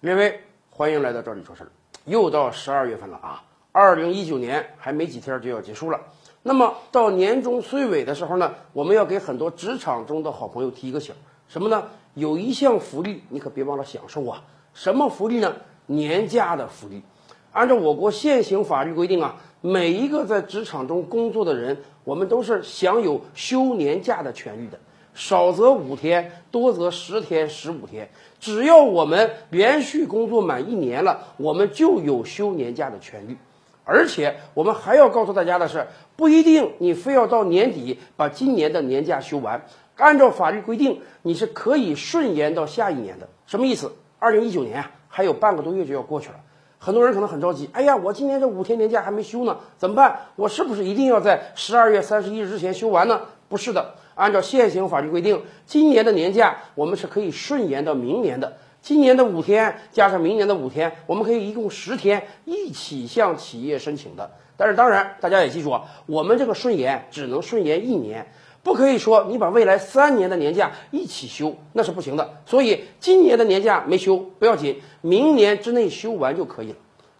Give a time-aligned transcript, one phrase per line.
[0.00, 1.70] 列位，欢迎来到这里说事儿。
[2.04, 5.98] 又到十二月份了啊，二零一九年还没几天就要结束了。
[6.42, 11.14] 那么到年终岁尾的时候呢，我们要给很多职场中的好朋友提一个醒，
[11.48, 11.82] 什么呢？
[12.12, 14.42] 有一项福利你可别忘了享受啊！
[14.74, 15.56] 什么福利呢？
[15.86, 17.02] 年假的福利。
[17.52, 21.74] 按照我国现行法律规定啊，每一个在职场中工作的人，
[22.04, 24.78] 我们都是享有休年假的权利的。
[25.16, 28.10] 少则五天，多则十天、十五天。
[28.38, 33.34] 只要我们连续工作满一年了，我们就有休年假的权利。
[33.82, 35.86] 而且我们还要告诉大家的是，
[36.16, 39.64] 不一定你非要到年底把今年的年假休完。
[39.96, 43.26] 按照法律规定，你是可以顺延到下一年的。
[43.46, 43.90] 什么意思？
[44.18, 46.34] 二零一九年啊，还有半个多月就要过去了。
[46.78, 50.20] 很多人可能很着急，哎呀，我今年这五天年假还没休呢，怎么办？
[50.36, 53.22] 我是不是一定要在十二月三十一日之前休完呢？
[53.48, 53.94] 不是的。
[54.14, 58.56] 按照现行法律规定，今年的年假我们是可以顺延到明年的。
[58.80, 64.30] 今年的五天加上明年的五天，我们可以一共十天一起向企业申请的。
[64.56, 68.26] 但是当然，大家也记住啊，我们这个顺延只能顺延一年，
[68.62, 72.38] 不可以说你把未来三年的年假一起休，那是不行的。
[72.46, 76.76] 所以今年的年假没休不要紧，明年之内休完就可以了。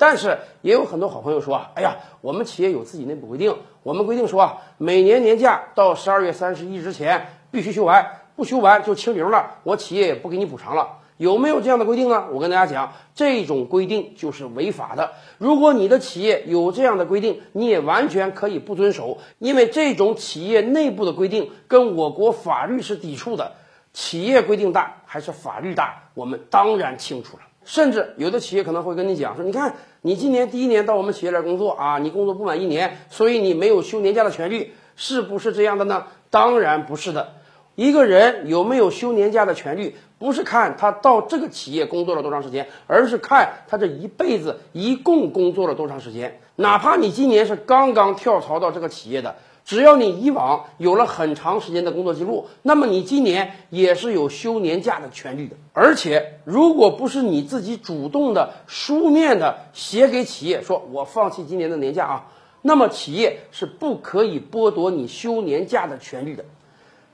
[0.00, 10.96] 但是也有很多好朋友说，哎呀，我们企业有自己内部规定，我们规定说啊，每年年假到十二月三十一之前必须休完，不休完就清零了，我企业也不给你补偿了。
[11.18, 12.28] 有没有这样的规定呢？
[12.32, 15.12] 我跟大家讲，这种规定就是违法的。
[15.36, 23.52] 如果你的企业有这样的规定，你也完全可以不遵守，因为这种企业内部的规定跟我国法律是抵触的。
[23.92, 27.42] 企业规定大还是法律大，我们当然清楚了。
[27.64, 36.06] 甚至有的企业可能会跟你讲说，你看你今年第一年到我们企业来工作啊，你工作不满一年，所以你没有休年假的权利，是不是这样的呢？
[36.30, 37.34] 当然不是的。
[37.76, 46.40] 一个人有没有休年假的权利，不是看他到这个企业工作了多长时间，而是看他这一辈子一共工作了多长时间。
[46.56, 49.36] 哪怕你今年是刚刚跳槽到这个企业的。
[49.70, 55.54] 只要你以往有了很长时间的工作记录，那么你今年也是有休年假的权利的。
[55.72, 62.26] 而且，如果不是你自己主动的、书面的写给企业说“我放弃今年的年假啊”，
[62.62, 66.44] 那么企业是不可以剥夺你休年假的权利的。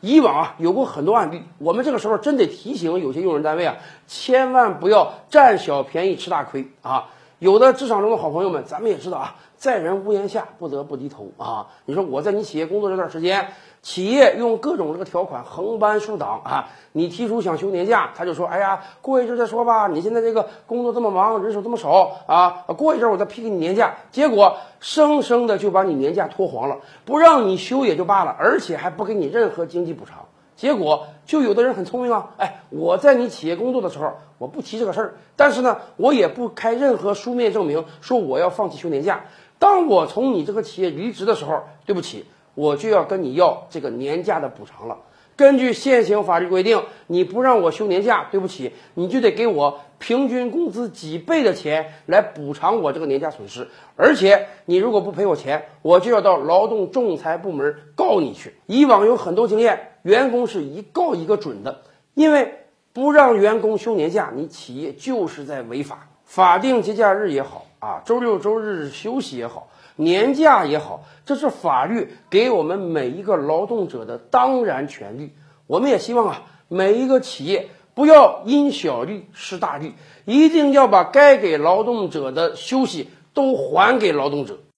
[0.00, 7.10] 以往啊，有过很多案例，我们这个时候真得提醒有些用人单位啊，千万不要占小便宜吃大亏啊。
[7.38, 11.66] 有的职场中的好朋友们，咱们也知道啊，在人屋檐下不得不低头啊。
[11.84, 13.48] 你说我在你企业工作这段时间，
[13.82, 19.86] 企业用各种这个条款横搬竖挡啊，你提出想休年假，他就说，哎呀，过一阵再说吧。
[19.86, 23.96] 你现在这个工作这么忙，人手这么少啊，过一阵我再批给你年假。
[24.10, 30.24] 结果生生的就把你年假拖黄了，不让你休也就罢了，而且还不给你任何经济补偿。
[30.56, 39.24] 结果就有的人很聪明啊，哎，我在你企业工作的时候，我不提这个事儿，但是呢，我也不开任何书面证明说我要放弃休年假。
[39.58, 42.24] 当我从你这个企业离职的时候，对不起，
[42.54, 44.96] 我就要跟你要这个年假的补偿了。
[45.36, 53.68] 根据现行法律规定，你不让我休年假，对不起，你就得给我平均工资几倍的钱来补偿我这个年假损失。
[53.96, 58.54] 而且你如果不赔我钱，我就要到劳动仲裁部门告你去。
[58.66, 59.92] 以往有很多经验。
[60.02, 61.82] 员工是一告一个准的，
[62.14, 62.60] 因为
[62.92, 66.08] 不让员工休年假，你企业就是在违法。
[66.24, 75.32] 法定节假日也好啊，周六周日休息也好，年假也好，这是法律给我们每一个劳动者的当然权利。
[75.66, 79.94] 我们也希望啊，每一个企业不要因小利失大利，
[80.24, 84.60] 一定要把该给劳动者的休息都还给劳动者。